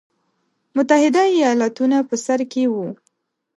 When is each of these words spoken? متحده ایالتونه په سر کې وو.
متحده 0.75 1.21
ایالتونه 1.33 1.97
په 2.09 2.15
سر 2.25 2.39
کې 2.51 2.63
وو. 2.73 2.87